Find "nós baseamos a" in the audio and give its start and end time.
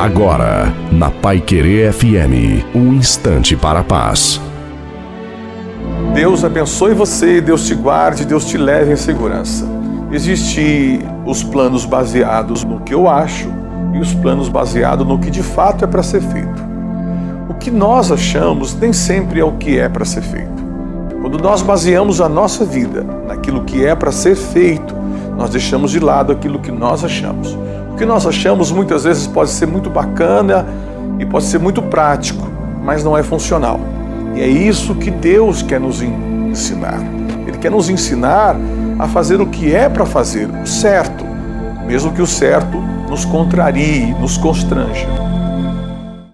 21.36-22.28